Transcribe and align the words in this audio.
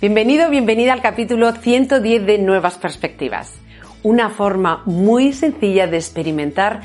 Bienvenido, 0.00 0.48
bienvenida 0.48 0.94
al 0.94 1.02
capítulo 1.02 1.52
110 1.52 2.24
de 2.24 2.38
Nuevas 2.38 2.78
Perspectivas. 2.78 3.60
Una 4.02 4.30
forma 4.30 4.80
muy 4.86 5.34
sencilla 5.34 5.86
de 5.88 5.98
experimentar 5.98 6.80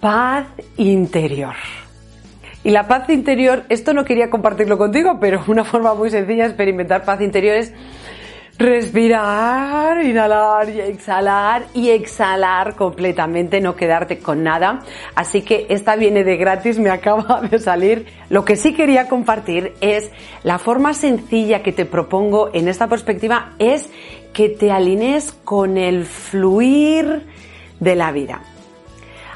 paz 0.00 0.46
interior. 0.76 1.54
Y 2.64 2.72
la 2.72 2.88
paz 2.88 3.08
interior, 3.10 3.62
esto 3.68 3.94
no 3.94 4.04
quería 4.04 4.28
compartirlo 4.28 4.76
contigo, 4.76 5.18
pero 5.20 5.40
una 5.46 5.62
forma 5.62 5.94
muy 5.94 6.10
sencilla 6.10 6.42
de 6.42 6.48
experimentar 6.48 7.04
paz 7.04 7.20
interior 7.20 7.54
es 7.54 7.74
respirar, 8.58 10.04
inhalar 10.04 10.68
y 10.68 10.80
exhalar 10.80 11.66
y 11.74 11.90
exhalar 11.90 12.76
completamente, 12.76 13.60
no 13.60 13.74
quedarte 13.74 14.18
con 14.18 14.42
nada. 14.42 14.80
Así 15.14 15.42
que 15.42 15.66
esta 15.70 15.96
viene 15.96 16.24
de 16.24 16.36
gratis, 16.36 16.78
me 16.78 16.90
acaba 16.90 17.40
de 17.40 17.58
salir. 17.58 18.06
Lo 18.28 18.44
que 18.44 18.56
sí 18.56 18.74
quería 18.74 19.08
compartir 19.08 19.74
es 19.80 20.10
la 20.42 20.58
forma 20.58 20.94
sencilla 20.94 21.62
que 21.62 21.72
te 21.72 21.86
propongo 21.86 22.50
en 22.52 22.68
esta 22.68 22.88
perspectiva 22.88 23.52
es 23.58 23.90
que 24.32 24.48
te 24.48 24.70
alinees 24.70 25.32
con 25.44 25.76
el 25.76 26.06
fluir 26.06 27.26
de 27.80 27.94
la 27.96 28.12
vida. 28.12 28.42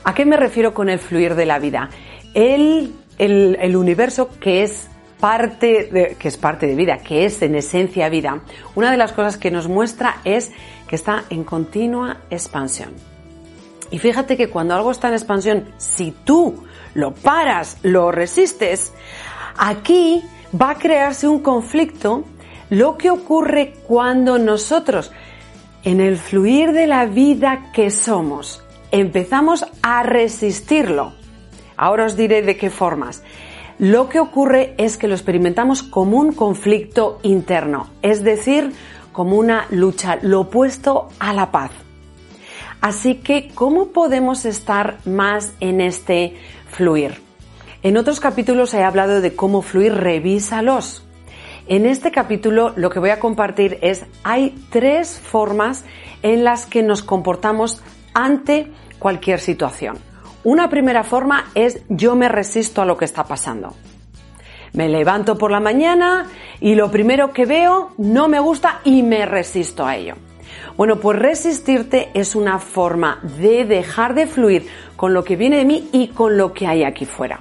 ¿A 0.05 0.15
qué 0.15 0.25
me 0.25 0.37
refiero 0.37 0.73
con 0.73 0.89
el 0.89 0.99
fluir 0.99 1.35
de 1.35 1.47
la 1.47 1.59
vida? 1.59 1.91
El, 2.33 2.93
el, 3.19 3.59
el 3.61 3.77
universo 3.77 4.31
que 4.39 4.63
es 4.63 4.89
parte 5.21 5.89
de, 5.93 6.17
que 6.19 6.29
es 6.29 6.37
parte 6.37 6.67
de 6.67 6.75
vida, 6.75 6.99
que 6.99 7.25
es 7.25 7.41
en 7.43 7.55
esencia 7.55 8.09
vida, 8.09 8.41
una 8.75 8.91
de 8.91 8.97
las 8.97 9.13
cosas 9.13 9.39
que 9.39 9.51
nos 9.51 9.69
muestra 9.69 10.19
es 10.25 10.53
que 10.89 10.97
está 10.97 11.25
en 11.31 11.45
continua 11.45 12.19
expansión. 12.31 12.91
Y 13.91 13.99
fíjate 13.99 14.37
que 14.37 14.51
cuando 14.51 14.75
algo 14.75 14.91
está 14.91 15.09
en 15.09 15.15
expansión, 15.15 15.65
si 15.79 16.13
tú 16.25 16.65
lo 16.95 17.15
paras, 17.15 17.79
lo 17.83 18.11
resistes, 18.11 18.93
aquí 19.57 20.23
va 20.61 20.71
a 20.71 20.75
crearse 20.79 21.29
un 21.29 21.41
conflicto, 21.41 22.25
lo 22.69 22.99
que 22.99 23.11
ocurre 23.11 23.75
cuando 23.87 24.39
nosotros, 24.39 25.13
en 25.85 26.01
el 26.01 26.17
fluir 26.17 26.73
de 26.73 26.89
la 26.89 27.07
vida 27.07 27.71
que 27.73 27.91
somos, 27.91 28.63
empezamos 28.91 29.65
a 29.83 30.03
resistirlo. 30.03 31.13
Ahora 31.77 32.07
os 32.07 32.17
diré 32.17 32.43
de 32.43 32.57
qué 32.57 32.71
formas 32.71 33.23
lo 33.79 34.09
que 34.09 34.21
ocurre 34.21 34.75
es 34.79 34.97
que 34.97 35.09
lo 35.09 35.15
experimentamos 35.15 35.83
como 35.83 36.19
un 36.19 36.33
conflicto 36.33 37.19
interno, 37.23 37.91
es 38.03 38.25
decir, 38.25 38.73
como 39.13 39.37
una 39.37 39.67
lucha, 39.71 40.19
lo 40.23 40.41
opuesto 40.41 41.09
a 41.19 41.33
la 41.33 41.51
paz. 41.51 41.71
Así 42.81 43.17
que, 43.17 43.51
¿cómo 43.55 43.89
podemos 43.89 44.45
estar 44.45 44.99
más 45.05 45.53
en 45.61 45.81
este 45.81 46.37
fluir? 46.71 47.21
En 47.83 47.97
otros 47.97 48.21
capítulos 48.21 48.73
he 48.75 48.83
hablado 48.83 49.21
de 49.21 49.35
cómo 49.35 49.63
fluir, 49.63 49.95
revísalos. 49.95 51.07
En 51.69 51.85
este 51.85 52.11
capítulo 52.11 52.73
lo 52.77 52.91
que 52.91 52.99
voy 52.99 53.11
a 53.11 53.21
compartir 53.21 53.79
es, 53.83 54.05
hay 54.23 54.55
tres 54.71 55.19
formas 55.19 55.85
en 56.23 56.45
las 56.45 56.67
que 56.67 56.83
nos 56.83 57.03
comportamos 57.03 57.83
ante 58.15 58.73
cualquier 58.99 59.41
situación. 59.41 59.99
Una 60.47 60.71
primera 60.71 61.03
forma 61.03 61.47
es 61.57 61.81
yo 61.89 62.15
me 62.15 62.29
resisto 62.29 62.81
a 62.81 62.85
lo 62.85 62.97
que 62.97 63.05
está 63.05 63.25
pasando. 63.25 63.75
Me 64.75 64.89
levanto 64.89 65.37
por 65.37 65.51
la 65.51 65.59
mañana 65.59 66.29
y 66.61 66.77
lo 66.77 66.89
primero 66.89 67.33
que 67.33 67.47
veo 67.47 67.91
no 67.99 68.29
me 68.29 68.39
gusta 68.39 68.81
y 68.85 69.03
me 69.03 69.27
resisto 69.27 69.85
a 69.85 69.97
ello. 69.97 70.15
Bueno, 70.77 71.01
pues 71.01 71.19
resistirte 71.19 72.11
es 72.15 72.37
una 72.37 72.61
forma 72.61 73.19
de 73.41 73.65
dejar 73.65 74.15
de 74.15 74.29
fluir 74.29 74.69
con 74.95 75.15
lo 75.15 75.25
que 75.25 75.35
viene 75.35 75.57
de 75.57 75.65
mí 75.65 75.89
y 75.91 76.09
con 76.11 76.37
lo 76.37 76.53
que 76.53 76.69
hay 76.69 76.85
aquí 76.85 77.07
fuera. 77.07 77.41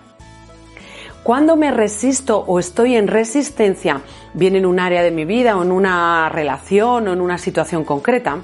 Cuando 1.21 1.55
me 1.55 1.69
resisto 1.69 2.39
o 2.39 2.57
estoy 2.57 2.95
en 2.95 3.07
resistencia, 3.07 4.01
viene 4.33 4.57
en 4.57 4.65
un 4.65 4.79
área 4.79 5.03
de 5.03 5.11
mi 5.11 5.25
vida 5.25 5.57
o 5.57 5.61
en 5.61 5.71
una 5.71 6.27
relación 6.29 7.07
o 7.07 7.13
en 7.13 7.21
una 7.21 7.37
situación 7.37 7.83
concreta, 7.83 8.39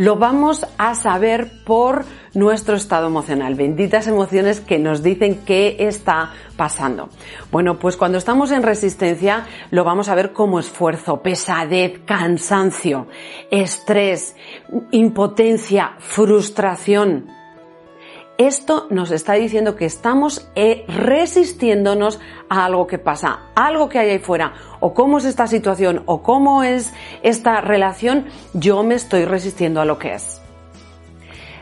lo 0.00 0.16
vamos 0.16 0.66
a 0.78 0.94
saber 0.94 1.50
por 1.62 2.06
nuestro 2.32 2.74
estado 2.74 3.08
emocional. 3.08 3.54
Benditas 3.54 4.06
emociones 4.06 4.58
que 4.58 4.78
nos 4.78 5.02
dicen 5.02 5.42
qué 5.44 5.76
está 5.78 6.32
pasando. 6.56 7.10
Bueno, 7.52 7.78
pues 7.78 7.98
cuando 7.98 8.16
estamos 8.16 8.50
en 8.50 8.62
resistencia 8.62 9.46
lo 9.70 9.84
vamos 9.84 10.08
a 10.08 10.14
ver 10.14 10.32
como 10.32 10.58
esfuerzo, 10.58 11.20
pesadez, 11.20 12.00
cansancio, 12.06 13.08
estrés, 13.50 14.36
impotencia, 14.90 15.92
frustración. 15.98 17.26
Esto 18.40 18.86
nos 18.88 19.10
está 19.10 19.34
diciendo 19.34 19.76
que 19.76 19.84
estamos 19.84 20.48
eh, 20.54 20.86
resistiéndonos 20.88 22.20
a 22.48 22.64
algo 22.64 22.86
que 22.86 22.96
pasa, 22.96 23.40
algo 23.54 23.90
que 23.90 23.98
hay 23.98 24.08
ahí 24.08 24.18
fuera, 24.18 24.54
o 24.80 24.94
cómo 24.94 25.18
es 25.18 25.26
esta 25.26 25.46
situación, 25.46 26.04
o 26.06 26.22
cómo 26.22 26.62
es 26.62 26.90
esta 27.22 27.60
relación, 27.60 28.24
yo 28.54 28.82
me 28.82 28.94
estoy 28.94 29.26
resistiendo 29.26 29.82
a 29.82 29.84
lo 29.84 29.98
que 29.98 30.14
es. 30.14 30.40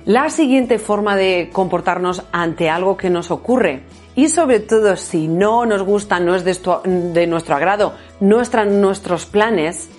La 0.05 0.31
siguiente 0.31 0.79
forma 0.79 1.17
de 1.17 1.51
comportarnos 1.53 2.23
ante 2.31 2.71
algo 2.71 2.97
que 2.97 3.11
nos 3.11 3.33
ocurre 3.33 3.83
y 4.15 4.29
sobre 4.29 4.61
todo 4.61 4.95
si 4.95 5.27
no 5.27 5.67
nos 5.67 5.83
gusta, 5.83 6.21
no 6.21 6.37
es 6.37 6.45
de, 6.45 7.27
nuestro 7.27 7.57
agrado, 7.57 7.95
nuestros 8.21 9.27
planes, 9.27 9.91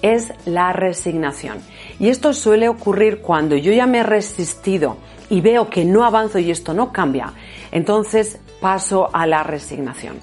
es 0.00 0.32
la 0.46 0.72
resignación. 0.72 1.58
Y 2.00 2.08
esto 2.08 2.32
suele 2.32 2.70
ocurrir 2.70 3.20
cuando 3.20 3.56
yo 3.56 3.72
ya 3.74 3.84
me 3.84 3.98
he 3.98 4.04
resistido 4.04 4.96
y 5.30 5.40
veo 5.40 5.68
que 5.68 5.84
no 5.84 6.04
avanzo 6.04 6.38
y 6.38 6.50
esto 6.50 6.74
no 6.74 6.92
cambia, 6.92 7.32
entonces 7.70 8.38
paso 8.60 9.10
a 9.12 9.26
la 9.26 9.42
resignación. 9.42 10.16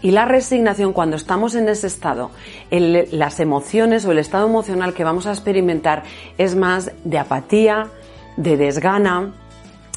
Y 0.00 0.12
la 0.12 0.26
resignación, 0.26 0.92
cuando 0.92 1.16
estamos 1.16 1.56
en 1.56 1.68
ese 1.68 1.88
estado, 1.88 2.30
las 2.70 3.40
emociones 3.40 4.04
o 4.04 4.12
el 4.12 4.18
estado 4.18 4.46
emocional 4.46 4.94
que 4.94 5.02
vamos 5.02 5.26
a 5.26 5.32
experimentar 5.32 6.04
es 6.36 6.54
más 6.54 6.92
de 7.02 7.18
apatía, 7.18 7.88
de 8.36 8.56
desgana, 8.56 9.34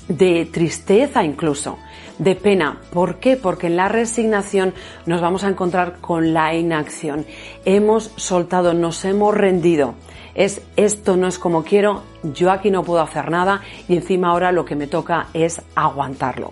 de 0.08 0.50
tristeza 0.52 1.24
incluso, 1.24 1.78
de 2.22 2.36
pena. 2.36 2.78
¿Por 2.94 3.16
qué? 3.20 3.36
Porque 3.36 3.68
en 3.68 3.76
la 3.76 3.90
resignación 3.90 4.74
nos 5.06 5.22
vamos 5.22 5.44
a 5.44 5.50
encontrar 5.50 5.98
con 6.00 6.34
la 6.34 6.54
inacción. 6.54 7.26
Hemos 7.66 8.12
soltado, 8.16 8.74
nos 8.74 9.04
hemos 9.06 9.34
rendido 9.34 9.96
es 10.36 10.62
esto 10.76 11.18
no 11.18 11.28
es 11.28 11.38
como 11.38 11.64
quiero, 11.64 12.04
yo 12.24 12.52
aquí 12.52 12.72
no 12.72 12.84
puedo 12.84 13.02
hacer 13.02 13.30
nada 13.30 13.62
y 13.88 13.96
encima 13.96 14.30
ahora 14.30 14.52
lo 14.52 14.66
que 14.66 14.76
me 14.76 14.88
toca 14.88 15.28
es 15.34 15.62
aguantarlo. 15.76 16.52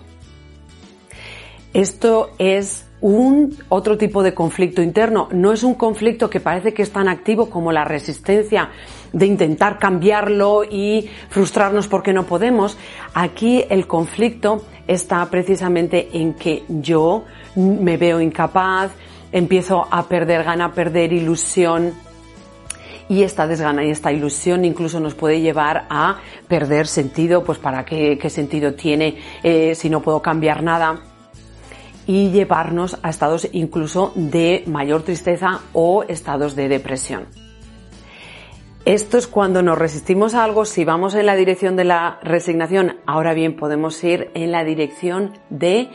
Esto 1.72 2.30
es 2.38 2.86
un 3.00 3.56
otro 3.70 3.96
tipo 3.96 4.22
de 4.22 4.34
conflicto 4.34 4.82
interno, 4.82 5.28
no 5.32 5.52
es 5.52 5.62
un 5.62 5.74
conflicto 5.74 6.28
que 6.28 6.40
parece 6.40 6.74
que 6.74 6.82
es 6.82 6.92
tan 6.92 7.08
activo 7.08 7.48
como 7.48 7.72
la 7.72 7.84
resistencia 7.84 8.70
de 9.12 9.26
intentar 9.26 9.78
cambiarlo 9.78 10.64
y 10.64 11.08
frustrarnos 11.30 11.88
porque 11.88 12.12
no 12.12 12.26
podemos. 12.26 12.76
Aquí 13.14 13.64
el 13.70 13.86
conflicto 13.86 14.64
está 14.90 15.24
precisamente 15.26 16.08
en 16.12 16.34
que 16.34 16.64
yo 16.68 17.24
me 17.54 17.96
veo 17.96 18.20
incapaz, 18.20 18.90
empiezo 19.30 19.86
a 19.90 20.02
perder 20.08 20.42
gana, 20.42 20.66
a 20.66 20.72
perder 20.72 21.12
ilusión, 21.12 21.94
y 23.08 23.24
esta 23.24 23.48
desgana 23.48 23.84
y 23.84 23.90
esta 23.90 24.12
ilusión 24.12 24.64
incluso 24.64 25.00
nos 25.00 25.14
puede 25.14 25.40
llevar 25.40 25.86
a 25.90 26.18
perder 26.46 26.86
sentido, 26.86 27.42
pues 27.42 27.58
para 27.58 27.84
qué, 27.84 28.18
sentido 28.30 28.74
tiene 28.74 29.18
eh, 29.42 29.74
si 29.74 29.90
no 29.90 30.00
puedo 30.00 30.22
cambiar 30.22 30.62
nada 30.62 31.00
y 32.06 32.30
llevarnos 32.30 32.98
a 33.02 33.10
estados 33.10 33.48
incluso 33.50 34.12
de 34.14 34.62
mayor 34.66 35.02
tristeza 35.02 35.60
o 35.72 36.04
estados 36.04 36.54
de 36.54 36.68
depresión. 36.68 37.26
Esto 38.86 39.18
es 39.18 39.26
cuando 39.26 39.62
nos 39.62 39.78
resistimos 39.78 40.34
a 40.34 40.42
algo, 40.42 40.64
si 40.64 40.86
vamos 40.86 41.14
en 41.14 41.26
la 41.26 41.36
dirección 41.36 41.76
de 41.76 41.84
la 41.84 42.18
resignación, 42.22 42.96
ahora 43.06 43.34
bien 43.34 43.54
podemos 43.54 44.02
ir 44.02 44.30
en 44.32 44.52
la 44.52 44.64
dirección 44.64 45.34
de 45.50 45.90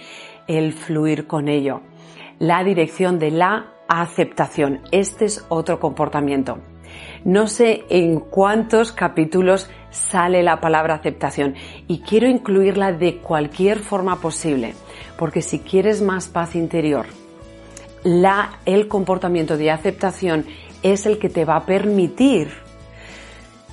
el 0.48 0.71
fluir 0.71 1.25
con 1.25 1.48
ello, 1.48 1.81
la 2.38 2.63
dirección 2.63 3.18
de 3.18 3.31
la 3.31 3.74
aceptación. 3.88 4.81
Este 4.92 5.25
es 5.25 5.44
otro 5.50 5.80
comportamiento. 5.80 6.60
No 7.24 7.48
sé 7.48 7.86
en 7.89 8.19
cuántos 8.19 8.92
capítulos 8.92 9.68
sale 9.89 10.44
la 10.44 10.62
palabra 10.62 10.94
aceptación 10.94 11.56
y 11.88 12.01
quiero 12.01 12.30
incluirla 12.30 12.92
de 12.92 13.18
cualquier 13.18 13.80
forma 13.80 14.18
posible, 14.21 14.75
porque 15.18 15.42
si 15.42 15.57
quieres 15.57 16.04
más 16.04 16.27
paz 16.27 16.56
interior, 16.56 17.07
la, 18.04 18.60
el 18.68 18.88
comportamiento 18.88 19.57
de 19.57 19.71
aceptación 19.71 20.45
es 20.83 21.07
el 21.07 21.18
que 21.18 21.30
te 21.30 21.45
va 21.45 21.56
a 21.56 21.65
permitir 21.65 22.64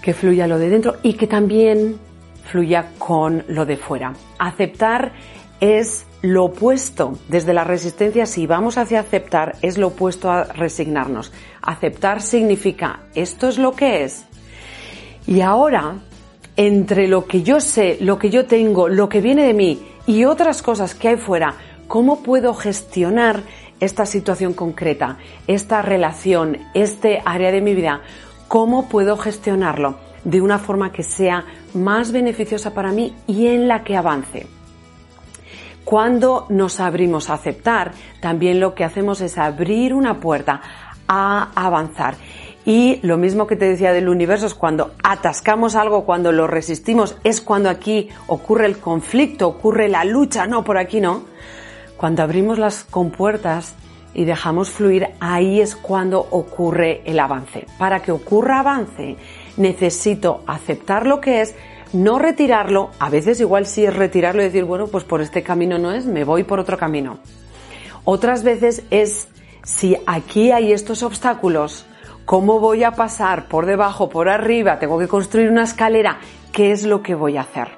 que 0.03 0.13
fluya 0.13 0.47
lo 0.47 0.59
de 0.59 0.69
dentro 0.69 0.97
y 1.03 1.15
que 1.15 1.27
también 1.27 1.99
fluya 2.45 2.91
con 2.99 3.45
lo 3.49 3.65
de 3.65 3.77
fuera. 3.77 4.13
Aceptar 4.39 5.13
es 5.61 6.07
lo 6.23 6.47
opuesto. 6.47 7.19
Desde 7.29 7.55
la 7.55 7.65
resistencia, 7.65 8.27
si 8.27 8.47
vamos 8.47 8.79
hacia 8.79 9.01
aceptar, 9.01 9.57
es 9.63 9.79
lo 9.79 9.89
opuesto 9.89 10.31
a 10.31 10.45
resignarnos. 10.45 11.33
Aceptar 11.63 12.21
significa, 12.21 13.01
esto 13.15 13.49
es 13.49 13.59
lo 13.59 13.73
que 13.73 14.05
es. 14.05 14.25
Y 15.27 15.41
ahora, 15.41 15.99
entre 16.57 17.07
lo 17.07 17.27
que 17.27 17.43
yo 17.43 17.61
sé, 17.61 17.99
lo 18.01 18.19
que 18.19 18.31
yo 18.31 18.47
tengo, 18.47 18.89
lo 18.89 19.09
que 19.09 19.21
viene 19.21 19.45
de 19.45 19.55
mí 19.55 19.83
y 20.07 20.25
otras 20.25 20.63
cosas 20.63 20.95
que 20.95 21.09
hay 21.09 21.17
fuera, 21.17 21.55
¿cómo 21.87 22.23
puedo 22.23 22.55
gestionar 22.55 23.43
esta 23.81 24.07
situación 24.07 24.53
concreta, 24.53 25.19
esta 25.49 25.83
relación, 25.83 26.59
este 26.73 27.21
área 27.25 27.51
de 27.51 27.61
mi 27.61 27.75
vida, 27.75 28.03
¿cómo 28.53 28.87
puedo 28.87 29.17
gestionarlo 29.17 29.95
de 30.25 30.43
una 30.43 30.59
forma 30.59 30.93
que 30.93 31.03
sea 31.03 31.47
más 31.73 32.13
beneficiosa 32.13 32.75
para 32.75 32.93
mí 32.93 33.17
y 33.27 33.47
en 33.47 33.67
la 33.67 33.83
que 33.83 33.97
avance? 33.97 34.47
Cuando 35.87 36.45
nos 36.51 36.79
abrimos 36.79 37.31
a 37.31 37.33
aceptar, 37.33 37.93
también 38.21 38.61
lo 38.61 38.75
que 38.75 38.85
hacemos 38.85 39.23
es 39.23 39.39
abrir 39.39 39.95
una 39.95 40.21
puerta 40.21 40.61
a 41.09 41.49
avanzar. 41.55 42.17
Y 42.67 43.01
lo 43.01 43.17
mismo 43.17 43.47
que 43.47 43.57
te 43.57 43.65
decía 43.65 43.95
del 43.95 44.11
universo 44.11 44.45
es 44.45 44.55
cuando 44.55 44.93
atascamos 45.03 45.75
algo, 45.75 46.05
cuando 46.05 46.31
lo 46.31 46.47
resistimos, 46.47 47.17
es 47.25 47.41
cuando 47.41 47.71
aquí 47.71 48.11
ocurre 48.27 48.67
el 48.67 48.77
conflicto, 48.77 49.49
ocurre 49.49 49.89
la 49.89 50.05
lucha, 50.05 50.47
no, 50.47 50.63
por 50.63 50.77
aquí 50.77 51.01
no. 51.01 51.23
Cuando 51.97 52.23
abrimos 52.23 52.59
las 52.59 52.85
compuertas 52.85 53.75
y 54.15 54.25
dejamos 54.25 54.71
fluir, 54.71 55.09
ahí 55.21 55.61
es 55.61 55.77
cuando 55.77 56.21
ocurre 56.31 57.03
el 57.05 57.19
avance. 57.19 57.67
Para 57.79 58.01
que 58.01 58.13
ocurra 58.13 58.61
avance, 58.61 59.17
necesito 59.57 60.43
aceptar 60.47 61.07
lo 61.07 61.21
que 61.21 61.41
es, 61.41 61.55
no 61.93 62.19
retirarlo, 62.19 62.91
a 62.99 63.11
veces 63.11 63.41
igual 63.41 63.67
sí 63.67 63.85
es 63.85 63.95
retirarlo 63.95 64.43
y 64.43 64.47
decir, 64.47 64.65
bueno, 64.65 64.87
pues 64.87 65.05
por 65.05 65.21
este 65.21 65.43
camino 65.43 65.79
no 65.79 65.93
es, 65.93 66.07
me 66.07 66.25
voy 66.25 66.45
por 66.45 66.59
otro 66.59 66.79
camino. 66.79 67.19
Otras 68.05 68.43
veces 68.43 68.83
es, 68.91 69.29
si 69.63 69.97
aquí 70.07 70.53
hay 70.53 70.73
estos 70.73 71.03
obstáculos, 71.03 71.87
¿Cómo 72.25 72.61
voy 72.61 72.85
a 72.85 72.93
pasar 72.93 73.49
por 73.49 73.67
debajo, 73.67 74.09
por 74.09 74.29
arriba? 74.29 74.79
Tengo 74.79 74.99
que 74.99 75.09
construir 75.09 75.51
una 75.51 75.65
escalera. 75.65 76.19
¿Qué 76.53 76.71
es 76.71 76.85
lo 76.85 77.03
que 77.03 77.15
voy 77.15 77.37
a 77.37 77.43
hacer? 77.43 77.69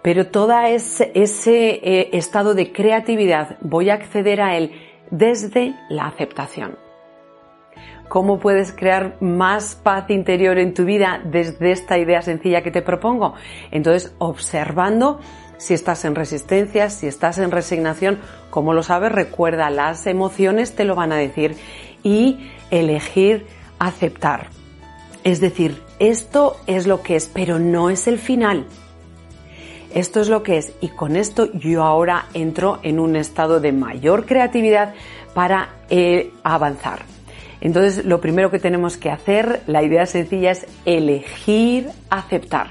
Pero 0.00 0.28
todo 0.28 0.58
ese, 0.60 1.10
eh, 1.14 2.10
estado 2.12 2.54
de 2.54 2.72
creatividad 2.72 3.58
voy 3.60 3.90
a 3.90 3.94
acceder 3.94 4.40
a 4.40 4.56
él 4.56 4.72
desde 5.10 5.74
la 5.88 6.06
aceptación. 6.06 6.76
¿Cómo 8.08 8.38
puedes 8.38 8.72
crear 8.72 9.18
más 9.20 9.74
paz 9.74 10.08
interior 10.08 10.58
en 10.58 10.72
tu 10.72 10.84
vida 10.84 11.20
desde 11.24 11.72
esta 11.72 11.98
idea 11.98 12.22
sencilla 12.22 12.62
que 12.62 12.70
te 12.70 12.80
propongo? 12.80 13.34
Entonces, 13.70 14.14
observando 14.18 15.20
si 15.58 15.74
estás 15.74 16.04
en 16.06 16.14
resistencia, 16.14 16.88
si 16.88 17.06
estás 17.06 17.38
en 17.38 17.50
resignación, 17.50 18.18
como 18.48 18.72
lo 18.72 18.82
sabes, 18.82 19.12
recuerda, 19.12 19.68
las 19.68 20.06
emociones 20.06 20.74
te 20.74 20.84
lo 20.84 20.94
van 20.94 21.12
a 21.12 21.16
decir 21.16 21.56
y 22.02 22.50
elegir 22.70 23.46
aceptar. 23.78 24.48
Es 25.24 25.40
decir, 25.40 25.82
esto 25.98 26.56
es 26.66 26.86
lo 26.86 27.02
que 27.02 27.16
es, 27.16 27.26
pero 27.26 27.58
no 27.58 27.90
es 27.90 28.06
el 28.06 28.18
final. 28.18 28.66
Esto 29.94 30.20
es 30.20 30.28
lo 30.28 30.42
que 30.42 30.58
es 30.58 30.72
y 30.80 30.88
con 30.88 31.16
esto 31.16 31.50
yo 31.52 31.82
ahora 31.82 32.26
entro 32.34 32.78
en 32.82 32.98
un 32.98 33.16
estado 33.16 33.60
de 33.60 33.72
mayor 33.72 34.26
creatividad 34.26 34.94
para 35.34 35.70
eh, 35.88 36.30
avanzar. 36.42 37.00
Entonces, 37.60 38.04
lo 38.04 38.20
primero 38.20 38.50
que 38.50 38.58
tenemos 38.58 38.96
que 38.96 39.10
hacer, 39.10 39.62
la 39.66 39.82
idea 39.82 40.06
sencilla 40.06 40.52
es 40.52 40.66
elegir 40.84 41.88
aceptar, 42.08 42.68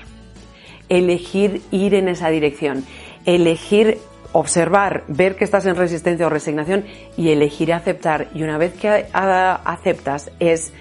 elegir 0.87 1.61
ir 1.71 1.93
en 1.93 2.07
esa 2.07 2.29
dirección, 2.29 2.85
elegir 3.25 3.97
observar, 4.31 5.03
ver 5.07 5.35
que 5.35 5.43
estás 5.43 5.65
en 5.65 5.75
resistencia 5.75 6.27
o 6.27 6.29
resignación 6.29 6.85
y 7.17 7.31
elegir 7.31 7.73
aceptar. 7.73 8.27
Y 8.33 8.43
una 8.43 8.57
vez 8.57 8.73
que 8.73 9.07
aceptas 9.11 10.31
es 10.39 10.71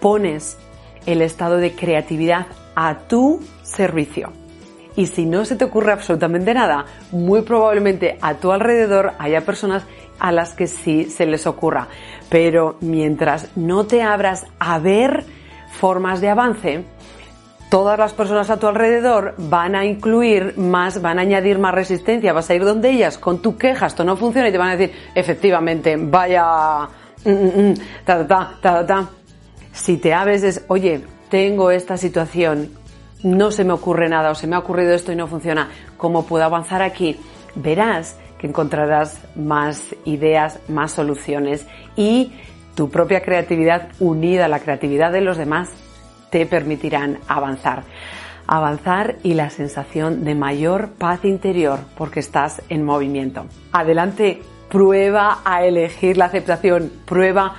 pones 0.00 0.58
el 1.06 1.22
estado 1.22 1.56
de 1.56 1.72
creatividad 1.72 2.46
a 2.74 2.98
tu 3.06 3.40
servicio. 3.62 4.32
Y 4.96 5.06
si 5.06 5.26
no 5.26 5.44
se 5.44 5.56
te 5.56 5.64
ocurre 5.64 5.92
absolutamente 5.92 6.54
nada, 6.54 6.86
muy 7.12 7.42
probablemente 7.42 8.18
a 8.22 8.34
tu 8.34 8.50
alrededor 8.50 9.12
haya 9.18 9.42
personas 9.42 9.84
a 10.18 10.32
las 10.32 10.54
que 10.54 10.66
sí 10.66 11.04
se 11.04 11.26
les 11.26 11.46
ocurra. 11.46 11.88
Pero 12.30 12.76
mientras 12.80 13.56
no 13.56 13.86
te 13.86 14.02
abras 14.02 14.46
a 14.58 14.78
ver 14.78 15.24
formas 15.78 16.20
de 16.20 16.30
avance, 16.30 16.84
todas 17.70 17.98
las 17.98 18.12
personas 18.12 18.50
a 18.50 18.58
tu 18.58 18.66
alrededor 18.66 19.34
van 19.36 19.74
a 19.74 19.84
incluir 19.84 20.56
más, 20.56 21.02
van 21.02 21.18
a 21.18 21.22
añadir 21.22 21.58
más 21.58 21.74
resistencia, 21.74 22.32
vas 22.32 22.48
a 22.50 22.54
ir 22.54 22.64
donde 22.64 22.90
ellas 22.90 23.18
con 23.18 23.42
tu 23.42 23.56
queja, 23.56 23.86
esto 23.86 24.04
no 24.04 24.16
funciona 24.16 24.48
y 24.48 24.52
te 24.52 24.58
van 24.58 24.70
a 24.70 24.76
decir, 24.76 24.96
efectivamente, 25.14 25.96
vaya, 25.98 26.88
mm, 27.24 27.30
mm, 27.30 27.70
mm, 27.70 27.74
ta, 28.04 28.26
ta, 28.26 28.54
ta, 28.60 28.86
ta, 28.86 29.10
Si 29.72 29.98
te 29.98 30.14
abres 30.14 30.42
es, 30.42 30.64
oye, 30.68 31.02
tengo 31.28 31.70
esta 31.70 31.96
situación, 31.96 32.70
no 33.22 33.50
se 33.50 33.64
me 33.64 33.72
ocurre 33.72 34.08
nada 34.08 34.30
o 34.30 34.34
se 34.34 34.46
me 34.46 34.56
ha 34.56 34.60
ocurrido 34.60 34.92
esto 34.92 35.12
y 35.12 35.16
no 35.16 35.26
funciona, 35.26 35.70
¿cómo 35.96 36.26
puedo 36.26 36.44
avanzar 36.44 36.82
aquí? 36.82 37.16
Verás 37.54 38.16
que 38.38 38.46
encontrarás 38.46 39.20
más 39.34 39.94
ideas, 40.04 40.60
más 40.68 40.92
soluciones 40.92 41.66
y 41.96 42.32
tu 42.74 42.90
propia 42.90 43.22
creatividad 43.22 43.88
unida 44.00 44.44
a 44.44 44.48
la 44.48 44.60
creatividad 44.60 45.10
de 45.10 45.22
los 45.22 45.38
demás 45.38 45.70
te 46.30 46.44
permitirán 46.44 47.18
avanzar. 47.26 47.84
Avanzar 48.46 49.16
y 49.22 49.34
la 49.34 49.50
sensación 49.50 50.24
de 50.24 50.34
mayor 50.34 50.90
paz 50.90 51.24
interior 51.24 51.80
porque 51.96 52.20
estás 52.20 52.62
en 52.68 52.84
movimiento. 52.84 53.46
Adelante, 53.72 54.42
prueba 54.68 55.40
a 55.44 55.64
elegir 55.64 56.16
la 56.16 56.26
aceptación, 56.26 56.92
prueba 57.06 57.54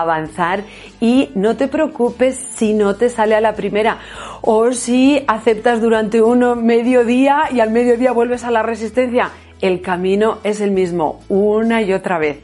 avanzar 0.00 0.64
y 1.00 1.30
no 1.34 1.56
te 1.56 1.68
preocupes 1.68 2.36
si 2.36 2.74
no 2.74 2.96
te 2.96 3.08
sale 3.08 3.34
a 3.34 3.40
la 3.40 3.54
primera 3.54 3.98
o 4.40 4.72
si 4.72 5.22
aceptas 5.26 5.80
durante 5.80 6.22
un 6.22 6.64
mediodía 6.64 7.44
y 7.52 7.60
al 7.60 7.70
mediodía 7.70 8.12
vuelves 8.12 8.44
a 8.44 8.50
la 8.50 8.62
resistencia. 8.62 9.30
El 9.60 9.80
camino 9.80 10.38
es 10.42 10.60
el 10.60 10.70
mismo 10.70 11.20
una 11.28 11.82
y 11.82 11.92
otra 11.92 12.18
vez. 12.18 12.40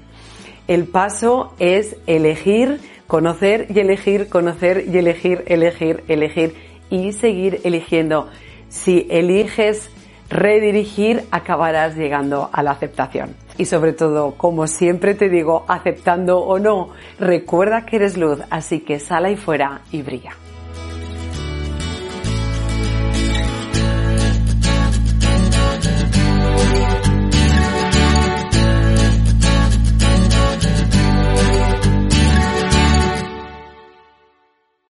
El 0.68 0.84
paso 0.86 1.54
es 1.58 1.96
elegir 2.06 2.80
conocer 3.08 3.66
y 3.74 3.80
elegir, 3.80 4.28
conocer 4.28 4.84
y 4.86 4.96
elegir, 4.98 5.42
elegir, 5.46 6.04
elegir 6.06 6.54
y 6.90 7.12
seguir 7.12 7.60
eligiendo. 7.64 8.28
Si 8.68 9.08
eliges 9.10 9.90
redirigir, 10.28 11.24
acabarás 11.32 11.96
llegando 11.96 12.50
a 12.52 12.62
la 12.62 12.72
aceptación. 12.72 13.34
Y 13.58 13.64
sobre 13.64 13.92
todo, 13.92 14.34
como 14.36 14.66
siempre 14.68 15.14
te 15.14 15.28
digo, 15.28 15.64
aceptando 15.68 16.38
o 16.38 16.58
no, 16.58 16.90
recuerda 17.18 17.84
que 17.84 17.96
eres 17.96 18.16
luz, 18.16 18.38
así 18.50 18.80
que 18.80 19.00
sal 19.00 19.24
ahí 19.24 19.36
fuera 19.36 19.82
y 19.90 20.02
brilla. 20.02 20.32